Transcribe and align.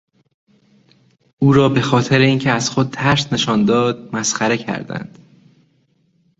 او 1.39 1.53
را 1.53 1.69
به 1.69 1.81
خاطر 1.81 2.19
اینکه 2.19 2.49
از 2.49 2.69
خود 2.69 2.89
ترس 2.89 3.33
نشان 3.33 3.65
داد 3.65 4.15
مسخره 4.15 4.57
کردند. 4.57 5.19